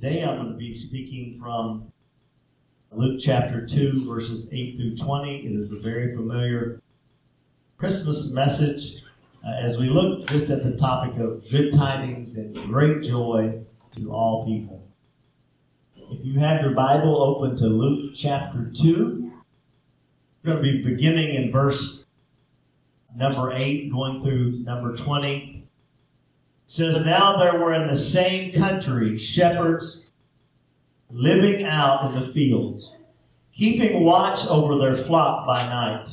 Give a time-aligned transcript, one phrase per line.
[0.00, 1.92] Today I'm going to be speaking from
[2.90, 5.46] Luke chapter 2, verses 8 through 20.
[5.46, 6.82] It is a very familiar
[7.76, 9.04] Christmas message
[9.46, 13.60] uh, as we look just at the topic of good tidings and great joy
[13.92, 14.84] to all people.
[15.96, 19.32] If you have your Bible open to Luke chapter 2,
[20.42, 22.02] we're going to be beginning in verse
[23.14, 25.53] number 8, going through number 20
[26.66, 30.08] says, Now there were in the same country shepherds
[31.10, 32.94] living out in the fields,
[33.52, 36.08] keeping watch over their flock by night.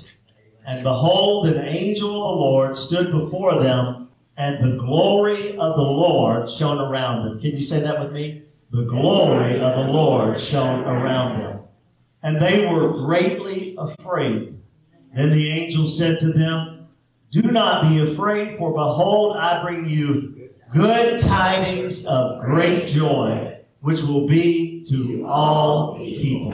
[0.66, 5.81] And behold, an angel of the Lord stood before them, and the glory of the
[5.81, 7.39] Lord shone around them.
[7.39, 8.44] Can you say that with me?
[8.72, 11.59] The glory of the Lord shone around them.
[12.23, 14.58] And they were greatly afraid.
[15.16, 16.88] Then the angel said to them,
[17.31, 20.41] Do not be afraid, for behold, I bring you
[20.73, 26.53] good tidings of great joy, which will be to all people.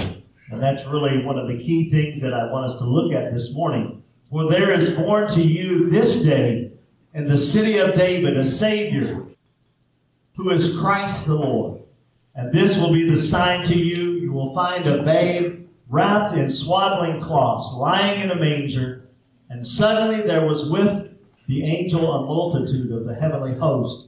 [0.50, 3.34] And that's really one of the key things that I want us to look at
[3.34, 4.02] this morning.
[4.30, 6.72] For there is born to you this day
[7.14, 9.26] in the city of David a Savior
[10.36, 11.82] who is Christ the Lord.
[12.36, 14.12] And this will be the sign to you.
[14.12, 19.10] You will find a babe wrapped in swaddling cloths, lying in a manger.
[19.50, 21.07] And suddenly there was with
[21.48, 24.08] the angel a multitude of the heavenly host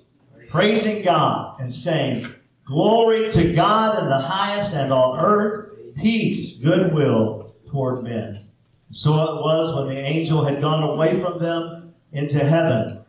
[0.50, 2.34] praising God and saying,
[2.66, 8.48] Glory to God in the highest and on earth, peace, goodwill toward men.
[8.92, 13.00] So it was when the angel had gone away from them into heaven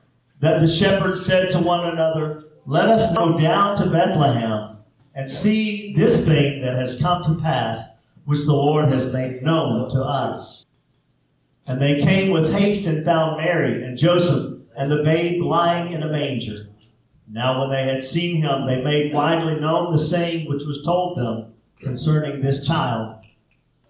[0.41, 4.78] that the shepherds said to one another, Let us go down to Bethlehem
[5.15, 7.89] and see this thing that has come to pass,
[8.25, 10.59] which the Lord has made known to us.
[11.71, 16.03] And they came with haste and found Mary and Joseph and the babe lying in
[16.03, 16.67] a manger.
[17.31, 21.17] Now, when they had seen him, they made widely known the saying which was told
[21.17, 23.23] them concerning this child.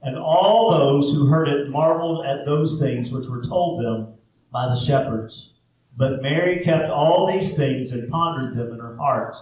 [0.03, 4.13] And all those who heard it marveled at those things which were told them
[4.53, 5.55] by the shepherds.
[5.97, 9.35] But Mary kept all these things and pondered them in her heart.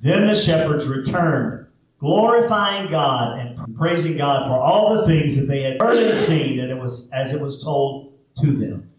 [0.00, 1.68] Then the shepherds returned,
[2.00, 6.60] glorifying God and praising God for all the things that they had heard and seen,
[6.60, 8.90] and it was as it was told to them.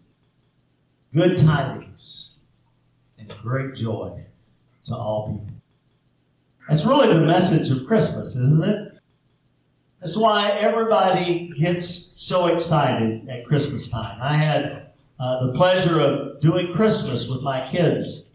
[1.14, 2.32] Good tidings
[3.18, 4.24] and great joy
[4.86, 5.54] to all people.
[6.68, 8.92] That's really the message of Christmas, isn't it?
[10.00, 14.18] That's why everybody gets so excited at Christmas time.
[14.20, 18.26] I had uh, the pleasure of doing Christmas with my kids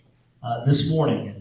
[0.41, 1.38] uh, this morning.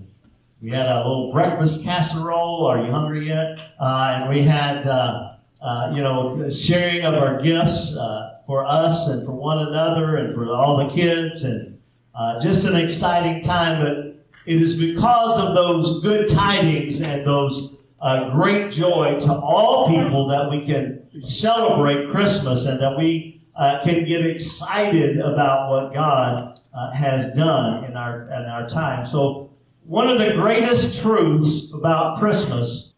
[0.60, 2.66] We had a little breakfast casserole.
[2.66, 3.60] Are you hungry yet?
[3.78, 9.06] Uh, and we had, uh, uh, you know, sharing of our gifts uh, for us
[9.06, 11.44] and for one another and for all the kids.
[11.44, 11.78] And
[12.12, 17.74] uh, just an exciting time, but it is because of those good tidings and those
[18.00, 23.42] uh, great joy to all people that we can celebrate Christmas and that we
[23.84, 26.58] can get excited about what God
[26.94, 29.06] has done in our, in our time.
[29.06, 29.48] So,
[29.88, 32.92] one of the greatest truths about Christmas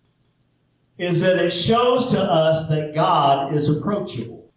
[0.98, 4.52] is that it shows to us that God is approachable.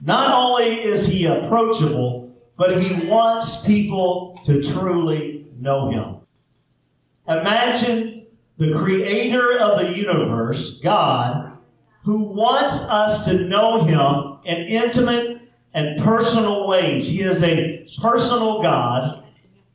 [0.00, 2.30] Not only is He approachable,
[2.60, 6.16] but he wants people to truly know him.
[7.26, 8.26] Imagine
[8.58, 11.56] the creator of the universe, God,
[12.04, 15.40] who wants us to know him in intimate
[15.72, 17.06] and personal ways.
[17.06, 19.24] He is a personal God,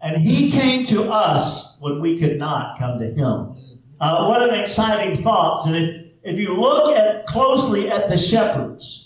[0.05, 3.57] and he came to us when we could not come to him.
[3.99, 5.65] Uh, what an exciting thought.
[5.67, 9.05] And if, if you look at closely at the shepherds,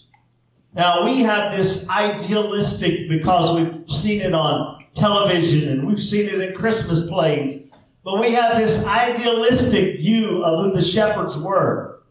[0.74, 6.40] now, we have this idealistic, because we've seen it on television and we've seen it
[6.40, 7.64] in Christmas plays,
[8.04, 12.02] but we have this idealistic view of who the shepherds were.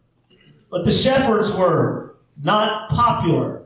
[0.71, 3.63] But the shepherds were not popular.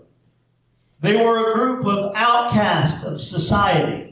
[1.00, 4.12] They were a group of outcasts of society.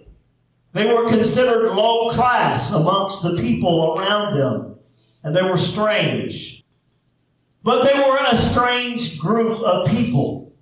[0.73, 4.77] They were considered low class amongst the people around them,
[5.25, 6.65] and they were strange.
[7.63, 10.53] But they were in a strange group of people.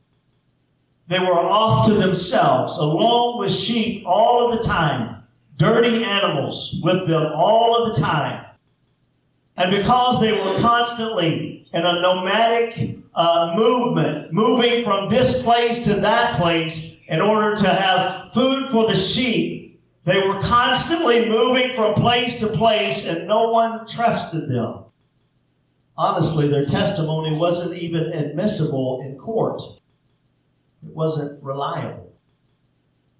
[1.08, 5.22] They were off to themselves, alone with sheep all of the time,
[5.56, 8.46] dirty animals with them all of the time.
[9.56, 15.94] And because they were constantly in a nomadic uh, movement, moving from this place to
[15.94, 19.67] that place in order to have food for the sheep,
[20.08, 24.84] they were constantly moving from place to place and no one trusted them.
[25.96, 29.60] Honestly, their testimony wasn't even admissible in court.
[30.86, 32.12] It wasn't reliable.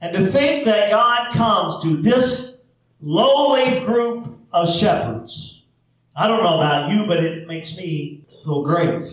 [0.00, 2.64] And to think that God comes to this
[3.00, 5.58] lowly group of shepherds
[6.19, 9.06] I don't know about you, but it makes me feel great.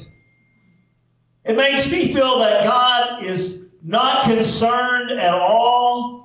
[1.43, 6.24] It makes me feel that God is not concerned at all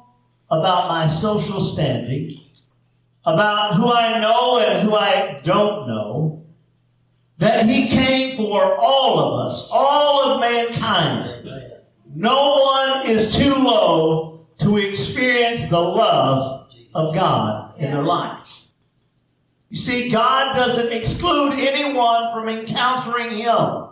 [0.51, 2.41] about my social standing,
[3.25, 6.45] about who I know and who I don't know,
[7.39, 11.49] that He came for all of us, all of mankind.
[12.13, 18.47] No one is too low to experience the love of God in their life.
[19.69, 23.90] You see, God doesn't exclude anyone from encountering Him.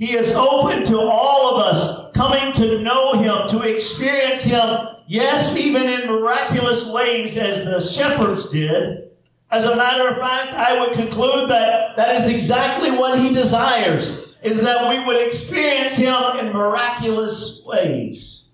[0.00, 5.54] He is open to all of us coming to know Him, to experience Him, yes,
[5.54, 9.10] even in miraculous ways as the shepherds did.
[9.50, 14.18] As a matter of fact, I would conclude that that is exactly what He desires,
[14.42, 18.44] is that we would experience Him in miraculous ways,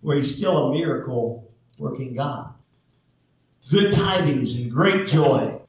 [0.00, 1.48] where He's still a miracle
[1.78, 2.52] working God
[3.70, 5.60] good tidings and great joy.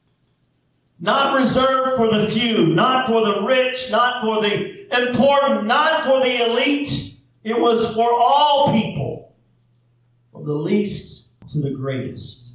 [1.00, 6.20] Not reserved for the few, not for the rich, not for the important, not for
[6.20, 7.16] the elite.
[7.44, 9.36] It was for all people,
[10.32, 12.54] from the least to the greatest.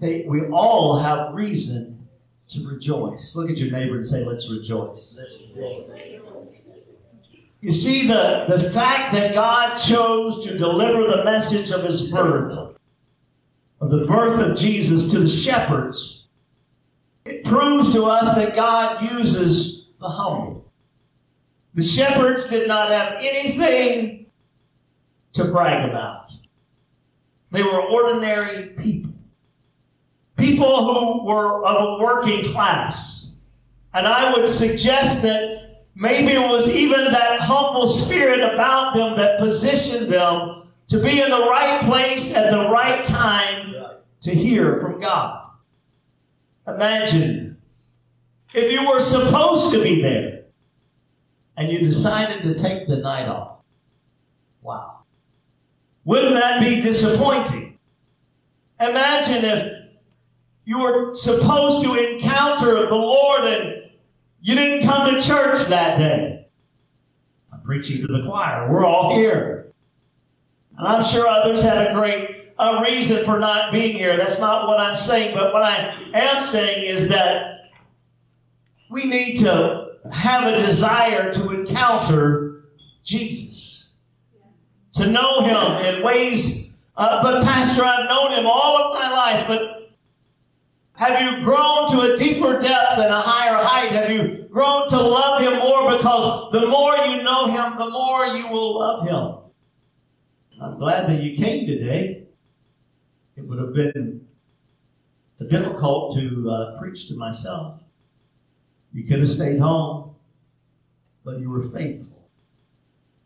[0.00, 2.06] We all have reason
[2.48, 3.34] to rejoice.
[3.34, 5.18] Look at your neighbor and say, Let's rejoice.
[7.60, 12.74] You see, the, the fact that God chose to deliver the message of his birth
[13.80, 16.23] of the birth of Jesus to the shepherds,
[17.24, 20.70] it proves to us that God uses the humble.
[21.74, 24.26] The shepherds did not have anything
[25.32, 26.26] to brag about.
[27.50, 29.12] They were ordinary people.
[30.36, 33.30] People who were of a working class.
[33.92, 39.38] And I would suggest that maybe it was even that humble spirit about them that
[39.38, 43.74] positioned them to be in the right place at the right time
[44.20, 45.43] to hear from God.
[46.66, 47.58] Imagine
[48.54, 50.44] if you were supposed to be there
[51.56, 53.58] and you decided to take the night off.
[54.62, 55.00] Wow.
[56.04, 57.78] Wouldn't that be disappointing?
[58.80, 59.72] Imagine if
[60.64, 63.90] you were supposed to encounter the Lord and
[64.40, 66.46] you didn't come to church that day.
[67.52, 68.70] I'm preaching to the choir.
[68.70, 69.72] We're all here.
[70.76, 74.16] And I'm sure others had a great a reason for not being here.
[74.16, 75.34] That's not what I'm saying.
[75.34, 77.70] But what I am saying is that
[78.90, 82.64] we need to have a desire to encounter
[83.02, 83.90] Jesus,
[84.94, 86.68] to know Him in ways.
[86.96, 89.92] Uh, but, Pastor, I've known Him all of my life, but
[90.92, 93.90] have you grown to a deeper depth and a higher height?
[93.92, 95.96] Have you grown to love Him more?
[95.96, 99.40] Because the more you know Him, the more you will love Him.
[100.62, 102.23] I'm glad that you came today.
[103.36, 104.26] It would have been
[105.50, 107.80] difficult to uh, preach to myself.
[108.92, 110.14] You could have stayed home,
[111.24, 112.28] but you were faithful.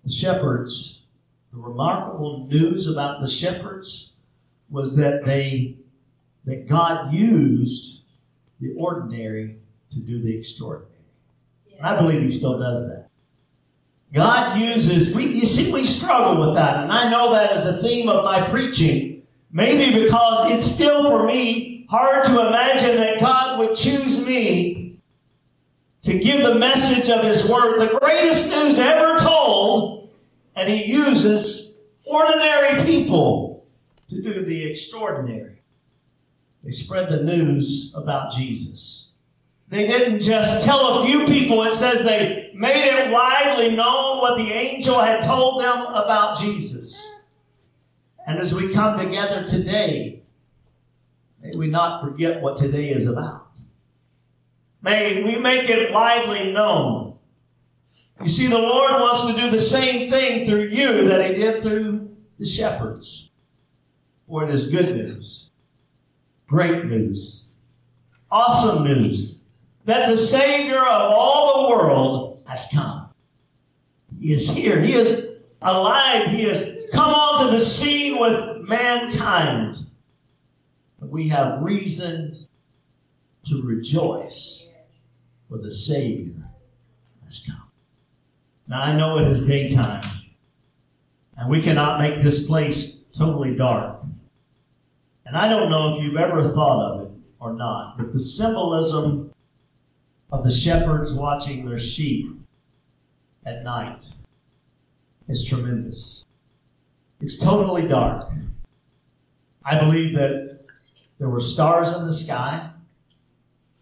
[0.04, 1.02] The shepherds,
[1.52, 4.12] the remarkable news about the shepherds
[4.70, 5.76] was that they
[6.44, 8.00] that God used
[8.60, 9.58] the ordinary
[9.90, 10.94] to do the extraordinary.
[11.76, 13.08] And I believe he still does that.
[14.14, 16.82] God uses, we, you see, we struggle with that.
[16.82, 19.17] And I know that is a theme of my preaching.
[19.50, 25.00] Maybe because it's still for me hard to imagine that God would choose me
[26.02, 30.10] to give the message of His Word, the greatest news ever told,
[30.54, 33.66] and He uses ordinary people
[34.08, 35.62] to do the extraordinary.
[36.62, 39.08] They spread the news about Jesus.
[39.68, 44.36] They didn't just tell a few people, it says they made it widely known what
[44.36, 47.07] the angel had told them about Jesus.
[48.28, 50.20] And as we come together today,
[51.42, 53.46] may we not forget what today is about.
[54.82, 57.16] May we make it widely known.
[58.22, 61.62] You see, the Lord wants to do the same thing through you that He did
[61.62, 63.30] through the shepherds.
[64.28, 65.48] For it is good news,
[66.46, 67.46] great news,
[68.30, 69.38] awesome news
[69.86, 73.08] that the Savior of all the world has come.
[74.20, 74.82] He is here.
[74.82, 75.28] He is
[75.62, 76.28] alive.
[76.28, 79.86] He has come onto the scene with mankind.
[81.00, 82.46] We have reason
[83.46, 84.66] to rejoice
[85.48, 86.48] for the Savior
[87.24, 87.70] has come.
[88.66, 90.02] Now, I know it is daytime,
[91.36, 94.02] and we cannot make this place totally dark.
[95.24, 99.32] And I don't know if you've ever thought of it or not, but the symbolism
[100.30, 102.30] of the shepherds watching their sheep
[103.46, 104.06] at night
[105.28, 106.24] is tremendous.
[107.20, 108.30] It's totally dark.
[109.64, 110.60] I believe that
[111.18, 112.70] there were stars in the sky.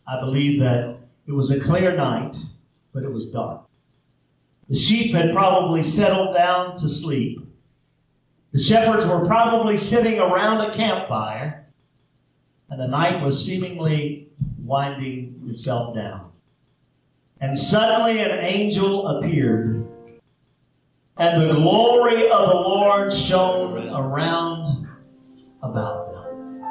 [0.08, 2.36] I believe that it was a clear night,
[2.92, 3.62] but it was dark.
[4.68, 7.40] The sheep had probably settled down to sleep.
[8.52, 11.66] The shepherds were probably sitting around a campfire,
[12.70, 14.28] and the night was seemingly
[14.58, 16.30] winding itself down.
[17.40, 19.75] And suddenly an angel appeared,
[21.18, 24.86] and the glory of the Lord shone around
[25.62, 26.62] about them.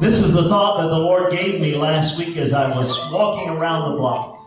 [0.00, 3.48] This is the thought that the Lord gave me last week as I was walking
[3.48, 4.38] around the block.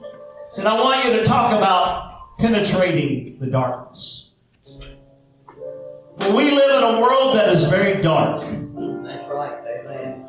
[0.00, 4.30] He said, I want you to talk about penetrating the darkness.
[6.18, 8.42] For we live in a world that is very dark.
[8.42, 10.28] That's right, amen.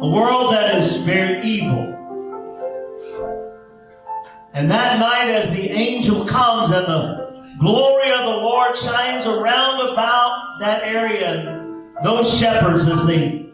[0.00, 1.91] A world that is very evil.
[4.54, 9.88] And that night, as the angel comes and the glory of the Lord shines around
[9.88, 11.66] about that area,
[12.04, 13.52] those shepherds, as they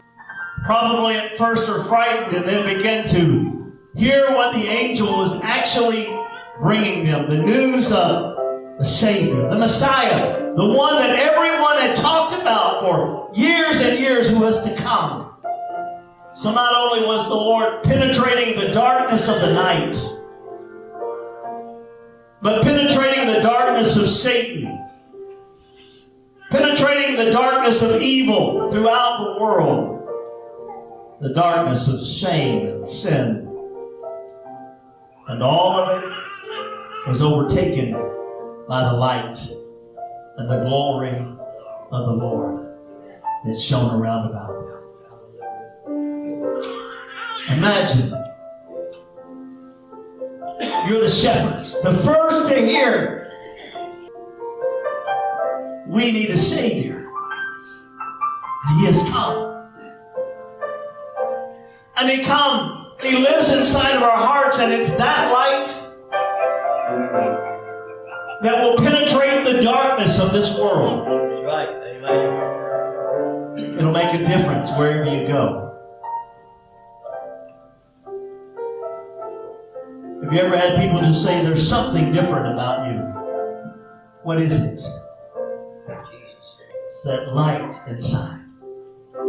[0.65, 6.13] probably at first are frightened and then begin to hear what the angel was actually
[6.59, 8.35] bringing them the news of
[8.77, 14.29] the Savior, the Messiah, the one that everyone had talked about for years and years
[14.29, 15.33] who was to come.
[16.33, 19.95] So not only was the Lord penetrating the darkness of the night,
[22.41, 24.85] but penetrating the darkness of Satan,
[26.49, 29.97] penetrating the darkness of evil throughout the world,
[31.21, 33.45] the darkness of shame and sin.
[35.27, 36.09] And all of it
[37.07, 37.91] was overtaken
[38.67, 39.37] by the light
[40.37, 41.15] and the glory
[41.91, 42.77] of the Lord
[43.45, 44.75] that shone around about them.
[47.57, 48.28] Imagine
[50.89, 53.31] you're the shepherds, the first to hear
[55.87, 57.07] we need a Savior.
[58.65, 59.69] And He has come.
[61.95, 65.67] And He come, and He lives inside of our hearts, and it's that light
[68.41, 71.05] that will penetrate the darkness of this world.
[71.05, 73.77] That's right, amen.
[73.77, 75.68] It'll make a difference wherever you go.
[80.29, 82.99] Have you ever had people just say there's something different about you?
[84.21, 84.79] What is it?
[86.85, 88.39] It's that light inside.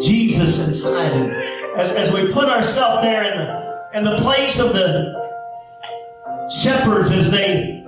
[0.03, 1.13] Jesus inside.
[1.13, 1.33] And
[1.81, 7.31] as, as we put ourselves there in the in the place of the shepherds as
[7.31, 7.83] they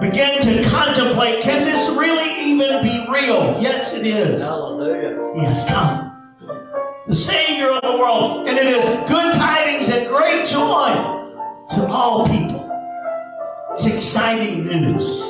[0.00, 3.60] begin to contemplate, can this really even be real?
[3.60, 4.40] Yes, it is.
[4.40, 5.32] Hallelujah.
[5.34, 6.06] Yes, has come.
[7.08, 8.48] The Savior of the world.
[8.48, 9.59] And it is good tidings and great joy
[11.80, 12.66] to all people.
[13.72, 15.20] It's exciting news.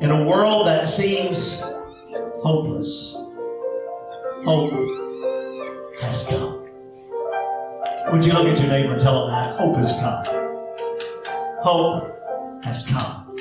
[0.00, 1.60] In a world that seems
[2.42, 3.14] hopeless,
[4.44, 4.72] hope
[6.00, 6.66] has come.
[8.12, 9.58] Would you look at your neighbor and tell him that?
[9.58, 10.24] Hope has come.
[11.62, 13.36] Hope has come.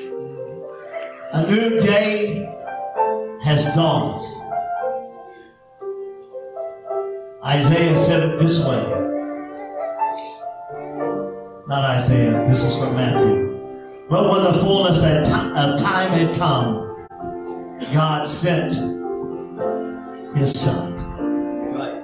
[1.32, 2.54] A new day
[3.44, 4.26] has dawned.
[7.46, 9.17] Isaiah said it this way.
[11.68, 13.46] Not Isaiah, this is from Matthew.
[14.10, 17.06] But when the fullness of time had come,
[17.94, 18.72] God sent
[20.34, 20.96] his son
[21.74, 22.04] Right.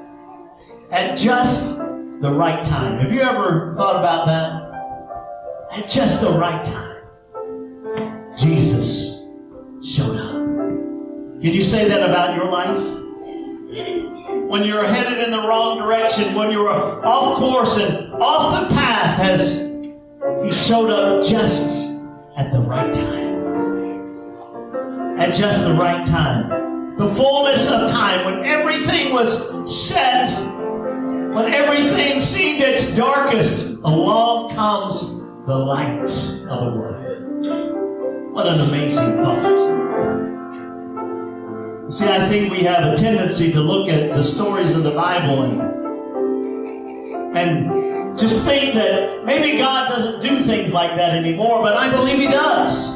[0.92, 3.00] at just the right time.
[3.00, 5.80] Have you ever thought about that?
[5.80, 6.98] At just the right time,
[8.38, 9.18] Jesus
[9.82, 10.34] showed up.
[11.42, 13.03] Can you say that about your life?
[13.74, 19.20] When you're headed in the wrong direction, when you're off course and off the path,
[19.20, 19.54] as
[20.46, 21.90] He showed up just
[22.38, 23.34] at the right time.
[25.20, 26.98] At just the right time.
[26.98, 29.40] The fullness of time, when everything was
[29.88, 30.30] set,
[31.34, 35.16] when everything seemed its darkest, along comes
[35.48, 36.12] the light
[36.48, 38.34] of the world.
[38.34, 39.73] What an amazing thought.
[41.90, 45.44] See, I think we have a tendency to look at the stories of the Bible
[45.44, 45.62] and,
[47.38, 52.20] and just think that maybe God doesn't do things like that anymore, but I believe
[52.20, 52.94] He does.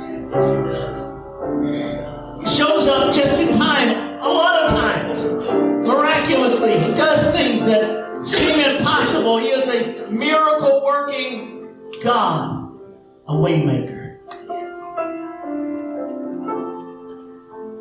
[2.41, 3.89] He shows up just in time,
[4.21, 5.21] a lot of times.
[5.85, 9.37] Miraculously, He does things that seem impossible.
[9.37, 11.67] He is a miracle working
[12.01, 12.71] God,
[13.27, 13.96] a waymaker.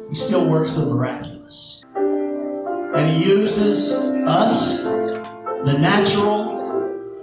[0.08, 1.82] He still works the miraculous.
[1.94, 6.54] And He uses us, the natural,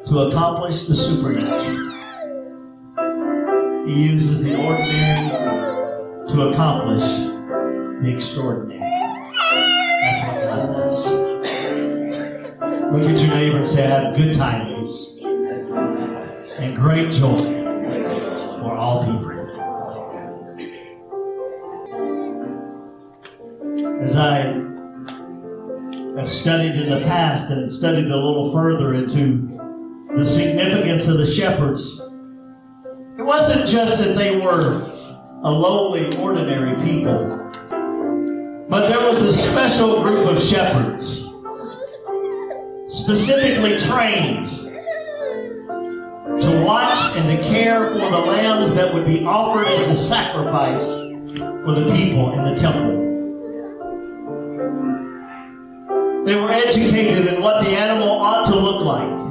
[0.07, 1.91] to accomplish the supernatural.
[3.87, 5.29] He uses the ordinary
[6.29, 7.03] to accomplish
[8.03, 8.79] the extraordinary.
[8.81, 11.05] That's what God does.
[12.93, 15.07] Look at your neighbor and say, have good tidings
[16.59, 17.37] and great joy
[18.59, 19.32] for all people.
[24.03, 24.41] As I
[26.17, 29.57] have studied in the past and studied a little further into
[30.17, 32.01] the significance of the shepherds,
[33.17, 34.81] it wasn't just that they were
[35.43, 37.49] a lowly, ordinary people,
[38.67, 41.23] but there was a special group of shepherds,
[42.89, 44.47] specifically trained
[46.41, 50.89] to watch and to care for the lambs that would be offered as a sacrifice
[51.63, 53.02] for the people in the temple.
[56.25, 59.23] They were educated in what the animal ought to look like.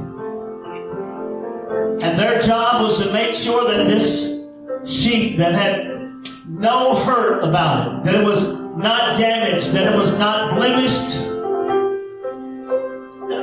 [2.03, 4.45] And their job was to make sure that this
[4.85, 5.93] sheep that had
[6.47, 8.47] no hurt about it, that it was
[8.77, 11.17] not damaged, that it was not blemished.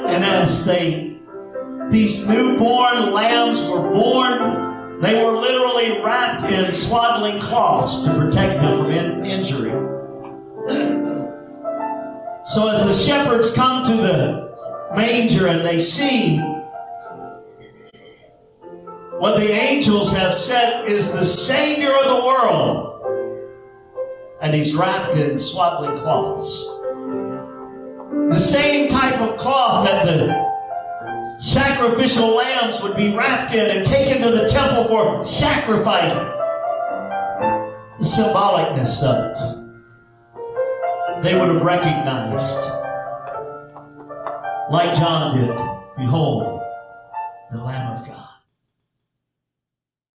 [0.07, 1.19] And as they
[1.91, 8.85] these newborn lambs were born, they were literally wrapped in swaddling cloths to protect them
[8.85, 9.73] from in- injury.
[12.51, 14.51] So as the shepherds come to the
[14.97, 16.39] manger and they see
[19.21, 23.05] what the angels have said is the Savior of the world,
[24.43, 26.51] and he's wrapped in swaddling cloths.
[28.33, 34.23] The same type of cloth that the sacrificial lambs would be wrapped in and taken
[34.23, 36.15] to the temple for sacrifice.
[37.99, 39.60] The symbolicness of it.
[41.23, 42.59] They would have recognized,
[44.71, 45.55] like John did,
[45.99, 46.63] behold,
[47.51, 48.10] the Lamb of God.